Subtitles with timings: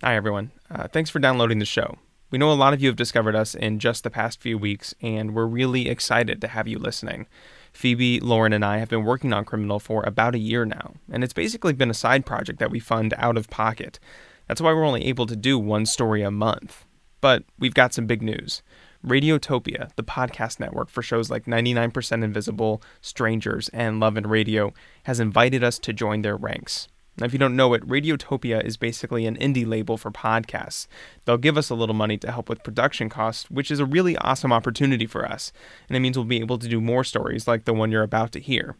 [0.00, 0.52] Hi, everyone.
[0.70, 1.96] Uh, thanks for downloading the show.
[2.30, 4.94] We know a lot of you have discovered us in just the past few weeks,
[5.02, 7.26] and we're really excited to have you listening.
[7.72, 11.24] Phoebe, Lauren, and I have been working on Criminal for about a year now, and
[11.24, 13.98] it's basically been a side project that we fund out of pocket.
[14.46, 16.84] That's why we're only able to do one story a month.
[17.20, 18.62] But we've got some big news.
[19.04, 24.72] Radiotopia, the podcast network for shows like 99% Invisible, Strangers, and Love and Radio,
[25.06, 26.86] has invited us to join their ranks.
[27.18, 30.86] Now, if you don't know it, Radiotopia is basically an indie label for podcasts.
[31.24, 34.16] They'll give us a little money to help with production costs, which is a really
[34.18, 35.52] awesome opportunity for us,
[35.88, 38.32] and it means we'll be able to do more stories like the one you're about
[38.32, 38.76] to hear.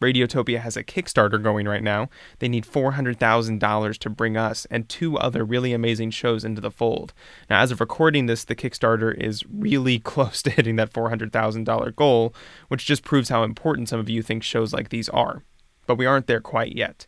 [0.00, 2.08] Radiotopia has a Kickstarter going right now.
[2.38, 7.14] They need $400,000 to bring us and two other really amazing shows into the fold.
[7.48, 12.34] Now, as of recording this, the Kickstarter is really close to hitting that $400,000 goal,
[12.68, 15.42] which just proves how important some of you think shows like these are.
[15.86, 17.06] But we aren't there quite yet.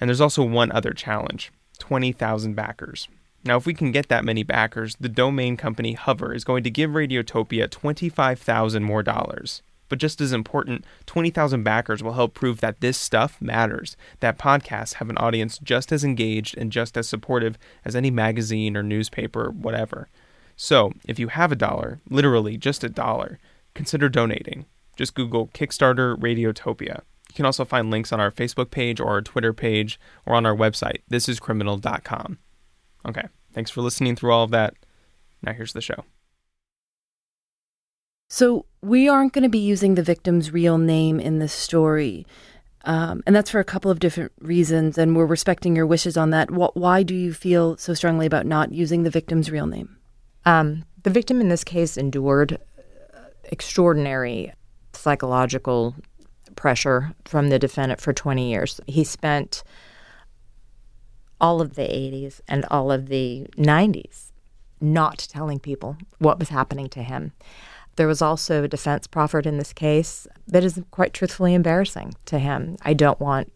[0.00, 3.08] And there's also one other challenge 20,000 backers.
[3.44, 6.70] Now, if we can get that many backers, the domain company Hover is going to
[6.70, 9.60] give Radiotopia 25,000 more dollars.
[9.90, 14.94] But just as important, 20,000 backers will help prove that this stuff matters, that podcasts
[14.94, 19.46] have an audience just as engaged and just as supportive as any magazine or newspaper
[19.46, 20.08] or whatever.
[20.56, 23.38] So, if you have a dollar, literally just a dollar,
[23.74, 24.64] consider donating.
[24.96, 27.02] Just Google Kickstarter Radiotopia.
[27.34, 30.46] You can also find links on our Facebook page or our Twitter page or on
[30.46, 32.38] our website, thisiscriminal.com.
[33.08, 34.74] Okay, thanks for listening through all of that.
[35.42, 36.04] Now here's the show.
[38.30, 42.24] So, we aren't going to be using the victim's real name in this story.
[42.84, 46.30] Um, and that's for a couple of different reasons, and we're respecting your wishes on
[46.30, 46.50] that.
[46.50, 49.96] Why do you feel so strongly about not using the victim's real name?
[50.44, 52.58] Um, the victim in this case endured
[53.44, 54.52] extraordinary
[54.92, 55.96] psychological
[56.56, 58.80] pressure from the defendant for 20 years.
[58.86, 59.62] He spent
[61.40, 64.32] all of the 80s and all of the 90s
[64.80, 67.32] not telling people what was happening to him.
[67.96, 72.38] There was also a defense proffered in this case that is quite truthfully embarrassing to
[72.38, 72.76] him.
[72.82, 73.52] I don't want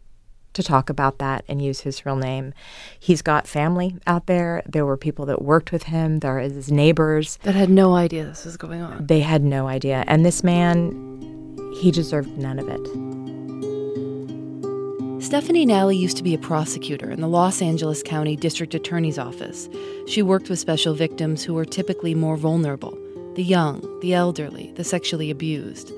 [0.55, 2.53] to talk about that and use his real name.
[2.99, 4.63] He's got family out there.
[4.67, 6.19] There were people that worked with him.
[6.19, 9.07] There is his neighbors that had no idea this was going on.
[9.07, 10.05] They had no idea.
[10.07, 13.09] And this man, he deserved none of it.
[15.23, 19.69] Stephanie Nally used to be a prosecutor in the Los Angeles County District Attorney's Office.
[20.07, 22.97] She worked with special victims who were typically more vulnerable
[23.35, 25.93] the young, the elderly, the sexually abused.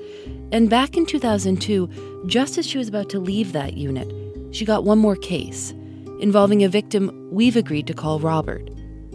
[0.51, 4.13] And back in 2002, just as she was about to leave that unit,
[4.53, 5.71] she got one more case
[6.19, 8.69] involving a victim we've agreed to call Robert,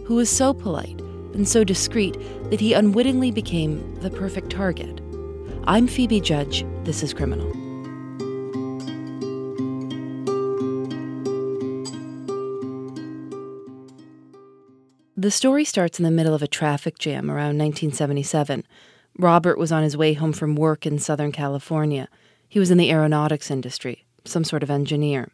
[0.05, 0.99] who was so polite
[1.33, 2.17] and so discreet
[2.49, 4.99] that he unwittingly became the perfect target.
[5.69, 6.65] I'm Phoebe Judge.
[6.85, 7.51] This is Criminal.
[15.17, 18.63] The story starts in the middle of a traffic jam around 1977.
[19.19, 22.07] Robert was on his way home from work in Southern California.
[22.47, 25.33] He was in the aeronautics industry, some sort of engineer.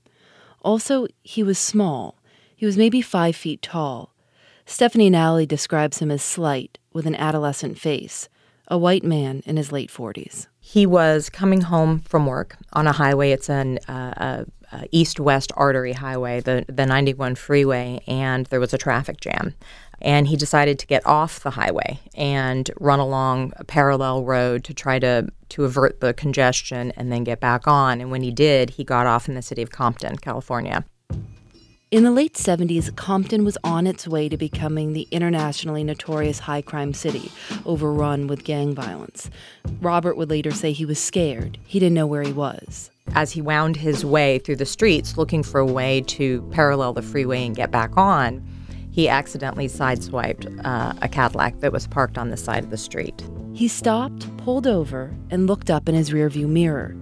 [0.63, 2.17] Also, he was small.
[2.55, 4.15] He was maybe five feet tall.
[4.65, 8.29] Stephanie Nally describes him as slight, with an adolescent face,
[8.67, 10.47] a white man in his late 40s.
[10.59, 13.31] He was coming home from work on a highway.
[13.31, 13.79] It's an
[14.73, 19.53] uh, east-west artery highway, the the 91 freeway, and there was a traffic jam.
[20.01, 24.73] And he decided to get off the highway and run along a parallel road to
[24.73, 28.01] try to to avert the congestion and then get back on.
[28.01, 30.83] And when he did, he got off in the city of Compton, California.
[31.93, 36.63] In the late 70s, Compton was on its way to becoming the internationally notorious high
[36.63, 37.31] crime city,
[37.67, 39.29] overrun with gang violence.
[39.79, 41.59] Robert would later say he was scared.
[41.67, 42.89] He didn't know where he was.
[43.13, 47.03] As he wound his way through the streets looking for a way to parallel the
[47.03, 48.43] freeway and get back on,
[48.89, 53.23] he accidentally sideswiped uh, a Cadillac that was parked on the side of the street.
[53.53, 56.95] He stopped, pulled over, and looked up in his rearview mirror.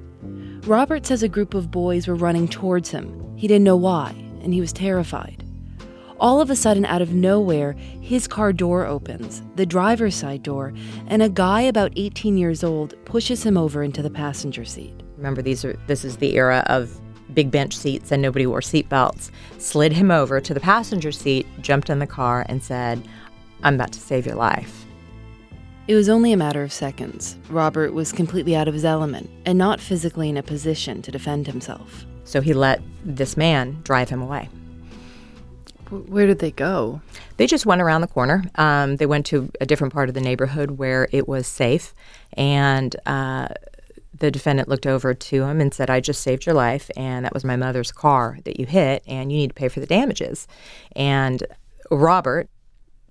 [0.67, 3.37] Robert says a group of boys were running towards him.
[3.37, 5.43] He didn't know why and he was terrified.
[6.19, 10.71] All of a sudden, out of nowhere, his car door opens, the driver's side door,
[11.07, 14.93] and a guy about 18 years old pushes him over into the passenger seat.
[15.17, 16.99] Remember, these are this is the era of
[17.33, 19.31] big bench seats and nobody wore seatbelts.
[19.57, 23.01] Slid him over to the passenger seat, jumped in the car, and said,
[23.63, 24.85] "I'm about to save your life."
[25.87, 27.37] It was only a matter of seconds.
[27.49, 31.47] Robert was completely out of his element and not physically in a position to defend
[31.47, 32.05] himself.
[32.23, 34.49] So he let this man drive him away.
[35.89, 37.01] Where did they go?
[37.35, 38.43] They just went around the corner.
[38.55, 41.93] Um, they went to a different part of the neighborhood where it was safe.
[42.33, 43.49] And uh,
[44.17, 47.33] the defendant looked over to him and said, I just saved your life, and that
[47.33, 50.47] was my mother's car that you hit, and you need to pay for the damages.
[50.95, 51.43] And
[51.89, 52.47] Robert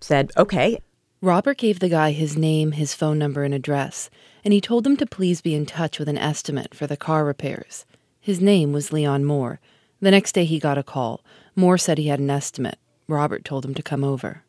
[0.00, 0.78] said, okay.
[1.20, 4.08] Robert gave the guy his name, his phone number, and address,
[4.42, 7.24] and he told him to please be in touch with an estimate for the car
[7.26, 7.84] repairs.
[8.20, 9.60] His name was Leon Moore.
[10.00, 11.24] The next day he got a call.
[11.56, 12.78] Moore said he had an estimate.
[13.08, 14.44] Robert told him to come over.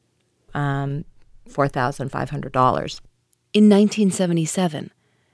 [0.54, 1.06] Um,
[1.50, 3.02] $4,500.
[3.54, 4.92] In 1977,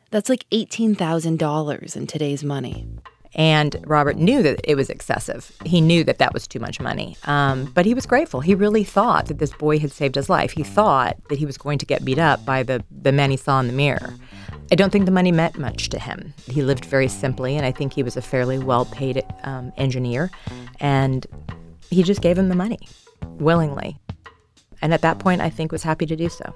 [0.10, 2.88] that's like $18,000 in today's money.
[3.36, 5.52] And Robert knew that it was excessive.
[5.66, 7.18] He knew that that was too much money.
[7.26, 8.42] Um, but he was grateful.
[8.42, 10.52] He really thought that this boy had saved his life.
[10.52, 13.38] He thought that he was going to get beat up by the, the man he
[13.38, 14.16] saw in the mirror.
[14.70, 16.34] I don't think the money meant much to him.
[16.50, 20.30] He lived very simply, and I think he was a fairly well paid um, engineer.
[20.80, 21.26] And
[21.90, 22.80] he just gave him the money
[23.22, 23.98] willingly.
[24.82, 26.54] And at that point, I think was happy to do so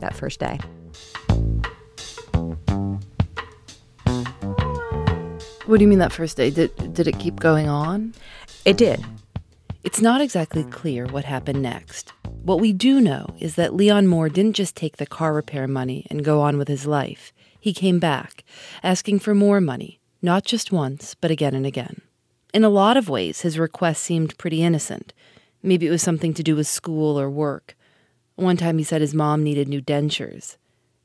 [0.00, 0.58] that first day.
[5.66, 6.50] What do you mean that first day?
[6.50, 8.12] Did, did it keep going on?
[8.64, 9.04] It did.
[9.82, 12.12] It's not exactly clear what happened next.
[12.42, 16.06] What we do know is that Leon Moore didn't just take the car repair money
[16.10, 17.32] and go on with his life.
[17.58, 18.44] He came back,
[18.82, 22.02] asking for more money, not just once, but again and again.
[22.52, 25.14] In a lot of ways, his request seemed pretty innocent.
[25.62, 27.74] Maybe it was something to do with school or work.
[28.34, 30.58] One time he said his mom needed new dentures.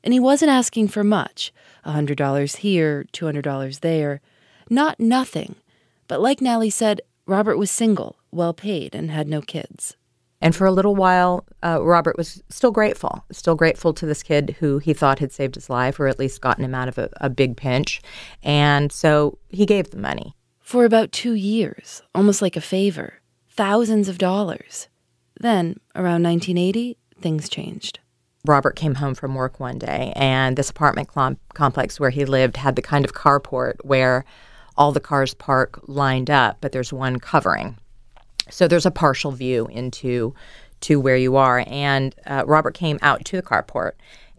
[0.04, 1.50] And he wasn't asking for much
[1.82, 4.20] a $100 here, $200 there.
[4.68, 5.54] Not nothing.
[6.08, 9.96] But like Nally said, Robert was single, well paid, and had no kids.
[10.40, 14.56] And for a little while, uh, Robert was still grateful, still grateful to this kid
[14.60, 17.08] who he thought had saved his life or at least gotten him out of a,
[17.16, 18.02] a big pinch.
[18.42, 20.34] And so he gave the money.
[20.60, 23.14] For about two years, almost like a favor,
[23.50, 24.88] thousands of dollars.
[25.40, 28.00] Then, around 1980, things changed.
[28.44, 32.58] Robert came home from work one day, and this apartment clom- complex where he lived
[32.58, 34.24] had the kind of carport where
[34.76, 37.78] all the cars park lined up, but there's one covering.
[38.50, 40.34] So there's a partial view into
[40.82, 41.64] to where you are.
[41.66, 43.92] And uh, Robert came out to the carport,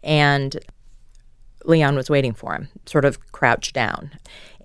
[0.03, 0.57] and
[1.65, 4.11] Leon was waiting for him, sort of crouched down.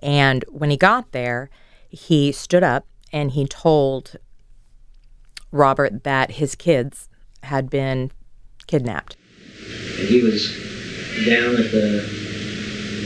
[0.01, 1.49] And when he got there,
[1.89, 4.15] he stood up and he told
[5.51, 7.09] Robert that his kids
[7.43, 8.11] had been
[8.67, 9.15] kidnapped.
[9.99, 10.51] And he was
[11.25, 12.32] down at the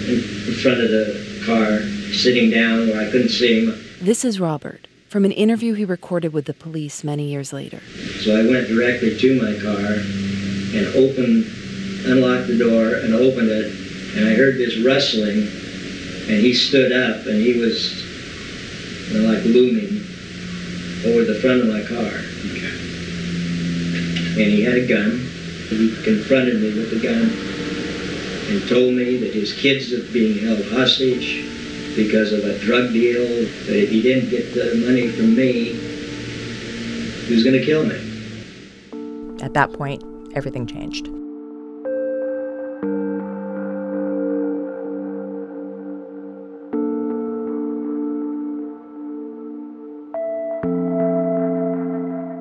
[0.07, 1.81] in front of the car,
[2.13, 3.83] sitting down where I couldn't see him.
[4.01, 7.81] This is Robert from an interview he recorded with the police many years later.
[8.21, 9.99] So I went directly to my car
[10.75, 11.45] and opened,
[12.05, 13.73] unlocked the door and opened it,
[14.15, 15.47] and I heard this rustling,
[16.27, 18.03] and he stood up and he was
[19.11, 20.03] you know, like looming
[21.05, 22.19] over the front of my car.
[24.37, 25.19] And he had a gun.
[25.69, 27.56] He confronted me with the gun
[28.49, 31.43] and told me that his kids are being held hostage
[31.95, 33.25] because of a drug deal,
[33.65, 35.73] that if he didn't get the money from me,
[37.25, 37.97] he was going to kill me.
[39.41, 40.03] At that point,
[40.33, 41.09] everything changed.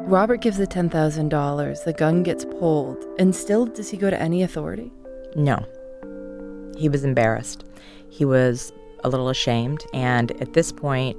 [0.09, 4.44] Robert gives the $10,000, the gun gets pulled, and still does he go to any
[4.44, 4.93] authority?
[5.35, 5.67] No.
[6.77, 7.65] He was embarrassed.
[8.09, 8.73] He was
[9.05, 11.17] a little ashamed, and at this point,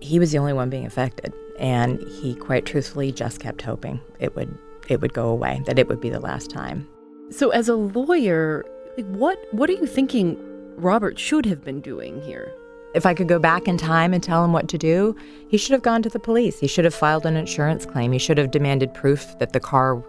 [0.00, 1.32] he was the only one being affected.
[1.58, 4.56] And he quite truthfully just kept hoping it would
[4.88, 6.86] it would go away, that it would be the last time.
[7.30, 8.64] So as a lawyer,
[8.96, 10.36] what what are you thinking
[10.76, 12.52] Robert should have been doing here?
[12.94, 15.16] If I could go back in time and tell him what to do,
[15.48, 16.60] he should have gone to the police.
[16.60, 18.12] He should have filed an insurance claim.
[18.12, 20.02] He should have demanded proof that the car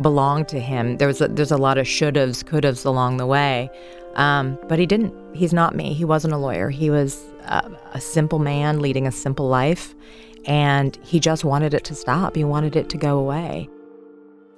[0.00, 0.96] belonged to him.
[0.96, 3.70] There was a, there's a lot of should haves, could haves along the way,
[4.16, 5.14] um, but he didn't.
[5.34, 5.94] He's not me.
[5.94, 6.70] He wasn't a lawyer.
[6.70, 9.94] He was a, a simple man leading a simple life,
[10.44, 12.34] and he just wanted it to stop.
[12.34, 13.68] He wanted it to go away.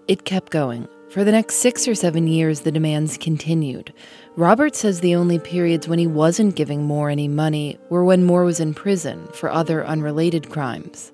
[0.08, 0.88] It kept going.
[1.10, 3.92] For the next six or seven years, the demands continued.
[4.34, 8.44] Robert says the only periods when he wasn't giving Moore any money were when Moore
[8.44, 11.12] was in prison for other unrelated crimes.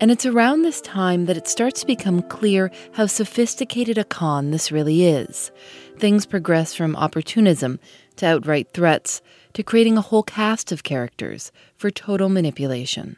[0.00, 4.52] And it's around this time that it starts to become clear how sophisticated a con
[4.52, 5.50] this really is.
[5.98, 7.78] Things progress from opportunism
[8.16, 9.22] to outright threats
[9.52, 13.16] to creating a whole cast of characters for total manipulation.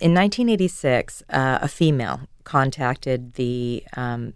[0.00, 4.32] In 1986, uh, a female contacted the um,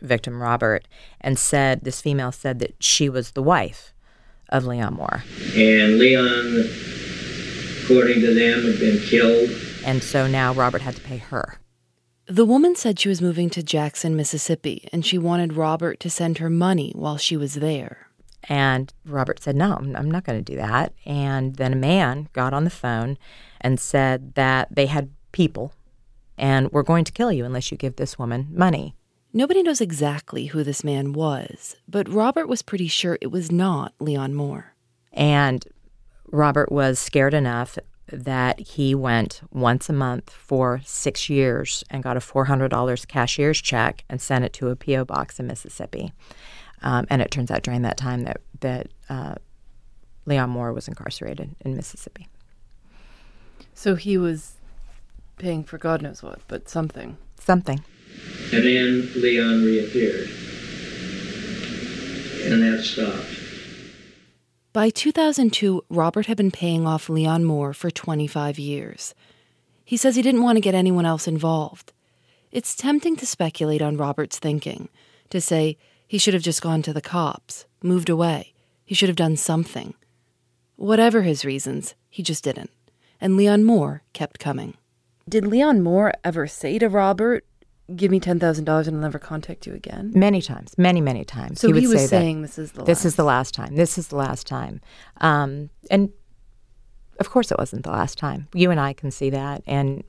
[0.00, 0.86] victim, Robert,
[1.20, 3.92] and said this female said that she was the wife
[4.48, 5.22] of Leon Moore.
[5.54, 6.68] And Leon,
[7.82, 9.50] according to them, had been killed.
[9.84, 11.58] And so now Robert had to pay her.
[12.26, 16.38] The woman said she was moving to Jackson, Mississippi, and she wanted Robert to send
[16.38, 18.08] her money while she was there.
[18.44, 20.92] And Robert said, No, I'm not going to do that.
[21.04, 23.18] And then a man got on the phone
[23.60, 25.74] and said that they had people
[26.40, 28.96] and we're going to kill you unless you give this woman money.
[29.32, 33.94] Nobody knows exactly who this man was, but Robert was pretty sure it was not
[34.00, 34.74] Leon Moore.
[35.12, 35.64] And
[36.32, 42.16] Robert was scared enough that he went once a month for six years and got
[42.16, 45.04] a $400 cashier's check and sent it to a P.O.
[45.04, 46.12] box in Mississippi.
[46.82, 49.36] Um, and it turns out during that time that, that uh,
[50.26, 52.26] Leon Moore was incarcerated in Mississippi.
[53.74, 54.54] So he was
[55.38, 57.16] paying for God knows what, but something.
[57.38, 57.84] Something.
[58.52, 60.28] And then Leon reappeared.
[62.44, 63.40] And that stopped.
[64.72, 69.14] By 2002, Robert had been paying off Leon Moore for 25 years.
[69.84, 71.92] He says he didn't want to get anyone else involved.
[72.52, 74.88] It's tempting to speculate on Robert's thinking,
[75.30, 75.76] to say
[76.06, 78.52] he should have just gone to the cops, moved away.
[78.84, 79.94] He should have done something.
[80.76, 82.70] Whatever his reasons, he just didn't.
[83.20, 84.74] And Leon Moore kept coming.
[85.28, 87.44] Did Leon Moore ever say to Robert,
[87.96, 90.12] give me ten thousand dollars and I'll never contact you again?
[90.14, 91.60] Many times, many, many times.
[91.60, 93.04] So he, would he was say saying this is the this last.
[93.04, 93.76] is the last time.
[93.76, 94.80] This is the last time.
[95.20, 96.10] Um, and
[97.18, 98.48] of course, it wasn't the last time.
[98.54, 100.04] You and I can see that, and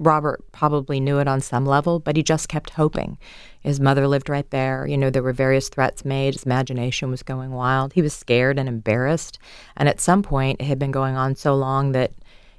[0.00, 3.18] Robert probably knew it on some level, but he just kept hoping.
[3.60, 4.86] His mother lived right there.
[4.86, 6.34] You know, there were various threats made.
[6.34, 7.92] His imagination was going wild.
[7.92, 9.38] He was scared and embarrassed.
[9.76, 12.12] And at some point, it had been going on so long that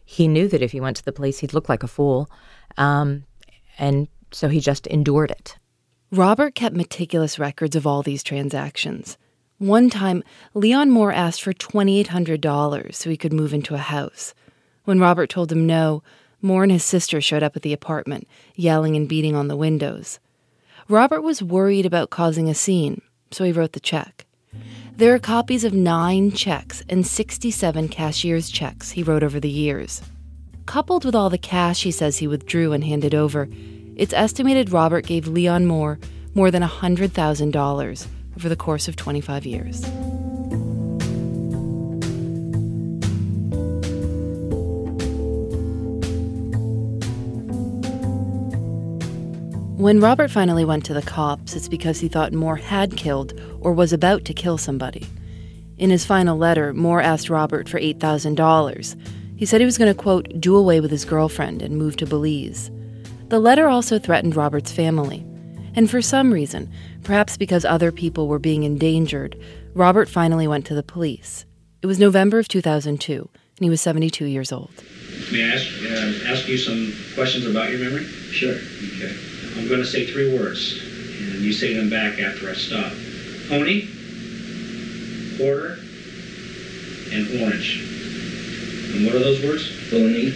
[0.06, 2.30] he knew that if he went to the police, he'd look like a fool.
[2.78, 3.24] Um,
[3.78, 5.58] and so he just endured it.
[6.12, 9.18] Robert kept meticulous records of all these transactions.
[9.58, 10.24] One time,
[10.54, 14.34] Leon Moore asked for $2,800 so he could move into a house.
[14.86, 16.02] When Robert told him no,
[16.42, 20.20] Moore and his sister showed up at the apartment, yelling and beating on the windows.
[20.88, 24.26] Robert was worried about causing a scene, so he wrote the check.
[24.98, 30.02] There are copies of nine checks and 67 cashier's checks he wrote over the years.
[30.72, 33.50] Coupled with all the cash he says he withdrew and handed over,
[33.98, 36.00] it's estimated Robert gave Leon Moore
[36.34, 39.86] more than $100,000 over the course of 25 years.
[49.76, 53.74] When Robert finally went to the cops, it's because he thought Moore had killed or
[53.74, 55.06] was about to kill somebody.
[55.78, 58.96] In his final letter, Moore asked Robert for $8,000.
[59.42, 62.06] He said he was going to, quote, do away with his girlfriend and move to
[62.06, 62.70] Belize.
[63.30, 65.26] The letter also threatened Robert's family.
[65.74, 66.72] And for some reason,
[67.02, 69.36] perhaps because other people were being endangered,
[69.74, 71.48] Robert finally went to the police.
[71.82, 74.70] It was November of 2002, and he was 72 years old.
[75.32, 78.04] May I ask, uh, ask you some questions about your memory?
[78.04, 78.54] Sure.
[78.54, 79.18] Okay.
[79.58, 82.92] I'm going to say three words, and you say them back after I stop.
[83.50, 83.88] Pony,
[85.40, 85.80] quarter,
[87.12, 87.91] and orange.
[88.94, 89.90] And what are those words?
[89.90, 90.32] Pony,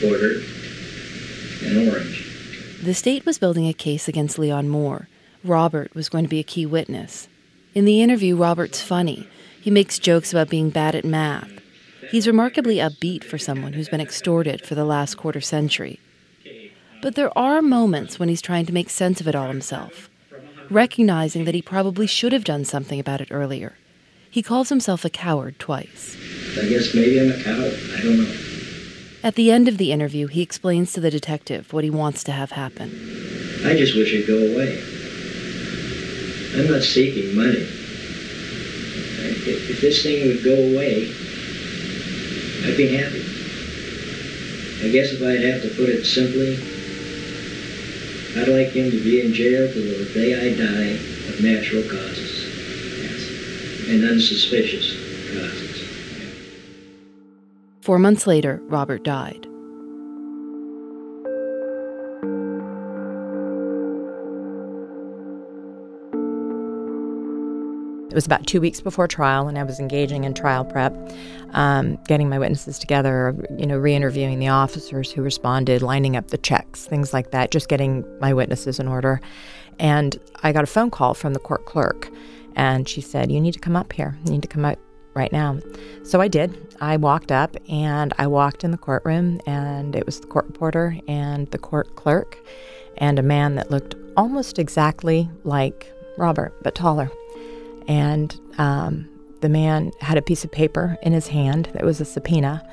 [0.00, 0.40] quarter,
[1.64, 2.80] and orange.
[2.82, 5.08] The state was building a case against Leon Moore.
[5.42, 7.28] Robert was going to be a key witness.
[7.74, 9.28] In the interview, Robert's funny.
[9.60, 11.50] He makes jokes about being bad at math.
[12.10, 15.98] He's remarkably upbeat for someone who's been extorted for the last quarter century.
[17.02, 20.08] But there are moments when he's trying to make sense of it all himself,
[20.70, 23.76] recognizing that he probably should have done something about it earlier.
[24.36, 26.14] He calls himself a coward twice.
[26.58, 27.72] I guess maybe I'm a coward.
[27.96, 28.36] I don't know.
[29.24, 32.32] At the end of the interview, he explains to the detective what he wants to
[32.32, 32.90] have happen.
[33.64, 34.76] I just wish it'd go away.
[36.54, 37.64] I'm not seeking money.
[39.48, 41.08] If, if this thing would go away,
[42.66, 43.24] I'd be happy.
[44.86, 46.58] I guess if I'd have to put it simply,
[48.38, 50.98] I'd like him to be in jail till the day I die
[51.32, 52.25] of natural causes.
[53.86, 53.94] Yes.
[53.94, 54.92] And unsuspicious
[55.32, 55.82] causes.
[57.82, 59.46] Four months later, Robert died.
[68.10, 70.96] It was about two weeks before trial, and I was engaging in trial prep,
[71.50, 76.38] um, getting my witnesses together, you know, re-interviewing the officers who responded, lining up the
[76.38, 79.20] checks, things like that, just getting my witnesses in order.
[79.78, 82.10] And I got a phone call from the court clerk,
[82.56, 84.18] and she said, "You need to come up here.
[84.24, 84.78] You need to come up
[85.14, 85.58] right now."
[86.02, 86.74] So I did.
[86.80, 90.96] I walked up, and I walked in the courtroom, and it was the court reporter
[91.06, 92.38] and the court clerk,
[92.98, 97.10] and a man that looked almost exactly like Robert, but taller.
[97.88, 99.08] And um,
[99.40, 102.66] the man had a piece of paper in his hand that was a subpoena.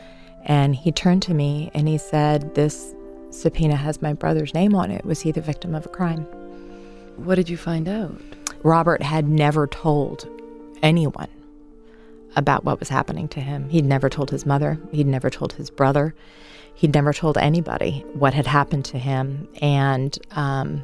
[0.46, 2.94] And he turned to me and he said, This
[3.30, 5.06] subpoena has my brother's name on it.
[5.06, 6.24] Was he the victim of a crime?
[7.18, 8.20] What did you find out?
[8.64, 10.28] Robert had never told
[10.82, 11.28] anyone
[12.36, 13.70] about what was happening to him.
[13.70, 16.16] He'd never told his mother, he'd never told his brother.
[16.76, 20.84] He'd never told anybody what had happened to him, and um,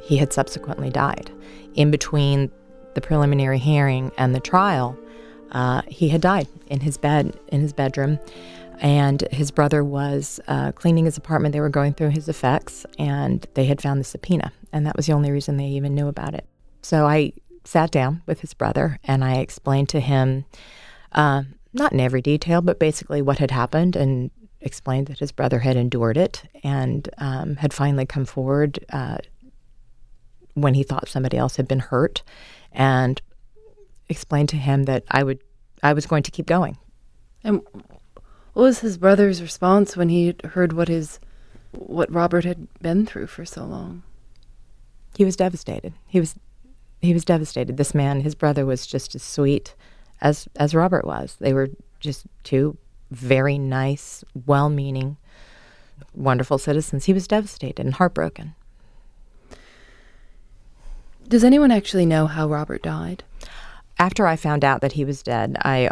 [0.00, 1.30] he had subsequently died.
[1.74, 2.52] In between
[2.94, 4.96] the preliminary hearing and the trial,
[5.50, 8.20] uh, he had died in his bed in his bedroom,
[8.80, 11.52] and his brother was uh, cleaning his apartment.
[11.52, 15.06] They were going through his effects, and they had found the subpoena, and that was
[15.06, 16.46] the only reason they even knew about it.
[16.84, 17.32] So I
[17.64, 20.44] sat down with his brother and I explained to him,
[21.12, 25.60] uh, not in every detail, but basically what had happened, and explained that his brother
[25.60, 29.16] had endured it and um, had finally come forward uh,
[30.52, 32.22] when he thought somebody else had been hurt,
[32.70, 33.22] and
[34.10, 35.40] explained to him that I would
[35.82, 36.76] I was going to keep going.
[37.42, 37.62] And
[38.52, 41.18] what was his brother's response when he heard what his
[41.72, 44.02] what Robert had been through for so long?
[45.16, 45.94] He was devastated.
[46.06, 46.34] He was
[47.04, 47.76] he was devastated.
[47.76, 49.74] This man, his brother, was just as sweet
[50.20, 51.36] as as Robert was.
[51.40, 51.70] They were
[52.00, 52.76] just two
[53.10, 55.16] very nice, well-meaning,
[56.14, 57.04] wonderful citizens.
[57.04, 58.54] He was devastated and heartbroken.
[61.28, 63.24] Does anyone actually know how Robert died?
[63.98, 65.86] After I found out that he was dead, I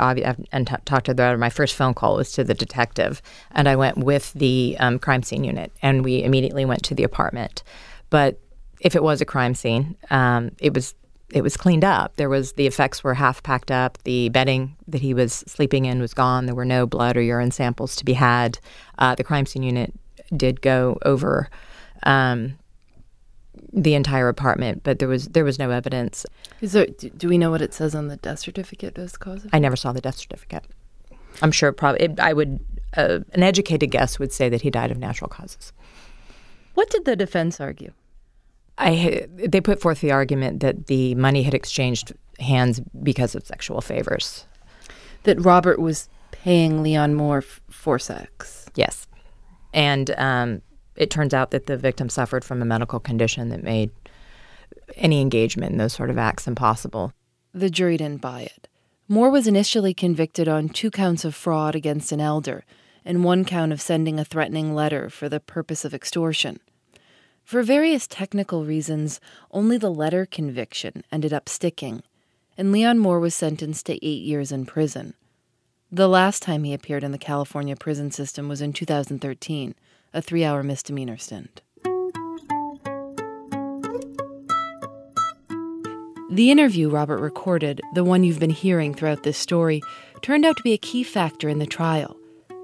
[0.50, 3.76] and t- talked to the my first phone call was to the detective, and I
[3.76, 7.62] went with the um, crime scene unit, and we immediately went to the apartment.
[8.11, 8.40] But
[8.81, 10.95] if it was a crime scene, um, it was
[11.33, 12.17] it was cleaned up.
[12.17, 13.99] There was the effects were half packed up.
[14.05, 16.47] The bedding that he was sleeping in was gone.
[16.47, 18.59] There were no blood or urine samples to be had.
[18.99, 19.93] Uh, the crime scene unit
[20.37, 21.49] did go over
[22.03, 22.59] um,
[23.73, 26.27] the entire apartment, but there was there was no evidence.
[26.61, 26.87] Is there?
[27.17, 29.47] Do we know what it says on the death certificate as cause?
[29.53, 30.65] I never saw the death certificate.
[31.41, 32.61] I'm sure probably it, I would.
[32.95, 35.73] Uh, an educated guess would say that he died of natural causes.
[36.75, 37.93] What did the defense argue?
[38.79, 43.81] I they put forth the argument that the money had exchanged hands because of sexual
[43.81, 44.47] favors.
[45.25, 48.67] That Robert was paying Leon Moore f- for sex.
[48.75, 49.07] Yes,
[49.73, 50.62] and um,
[50.97, 53.91] it turns out that the victim suffered from a medical condition that made
[54.97, 57.12] any engagement in those sort of acts impossible.
[57.55, 58.68] The jury didn't buy it.
[59.09, 62.64] Moore was initially convicted on two counts of fraud against an elder
[63.05, 66.61] and one count of sending a threatening letter for the purpose of extortion.
[67.44, 72.02] For various technical reasons, only the letter conviction ended up sticking,
[72.57, 75.14] and Leon Moore was sentenced to eight years in prison.
[75.90, 79.74] The last time he appeared in the California prison system was in 2013,
[80.14, 81.61] a three hour misdemeanor stint.
[86.31, 89.83] The interview Robert recorded, the one you've been hearing throughout this story,
[90.22, 92.16] turned out to be a key factor in the trial.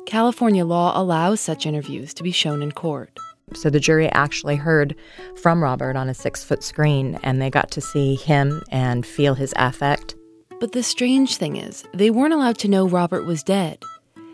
[0.07, 3.11] California law allows such interviews to be shown in court.
[3.55, 4.95] So the jury actually heard
[5.37, 9.35] from Robert on a six foot screen, and they got to see him and feel
[9.35, 10.15] his affect.
[10.61, 13.83] But the strange thing is, they weren't allowed to know Robert was dead.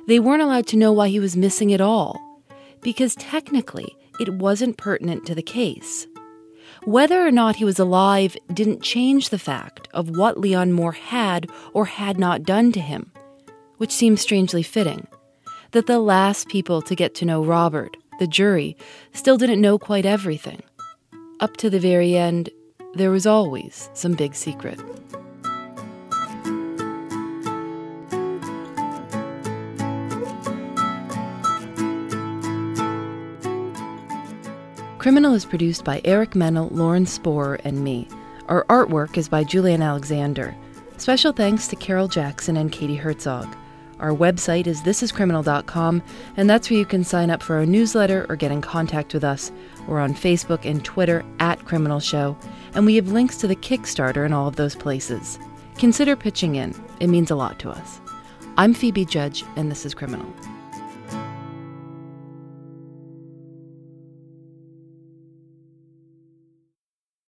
[0.07, 2.43] They weren't allowed to know why he was missing at all,
[2.83, 6.07] because technically it wasn't pertinent to the case.
[6.85, 11.49] Whether or not he was alive didn't change the fact of what Leon Moore had
[11.73, 13.11] or had not done to him,
[13.79, 15.07] which seems strangely fitting.
[15.73, 18.77] That the last people to get to know Robert the jury,
[19.13, 20.63] still didn't know quite everything.
[21.41, 22.51] Up to the very end,
[22.95, 24.81] there was always some big secret.
[34.99, 38.09] Criminal is produced by Eric Mennel, Lauren Spohrer, and me.
[38.49, 40.57] Our artwork is by Julian Alexander.
[40.97, 43.55] Special thanks to Carol Jackson and Katie Herzog.
[44.01, 46.03] Our website is thisiscriminal.com,
[46.37, 49.25] and that's where you can sign up for our newsletter or get in contact with
[49.25, 49.53] us.
[49.87, 52.37] We're on Facebook and Twitter at Criminal Show,
[52.75, 55.39] and we have links to the Kickstarter in all of those places.
[55.79, 58.01] Consider pitching in, it means a lot to us.
[58.57, 60.33] I'm Phoebe Judge, and this is Criminal.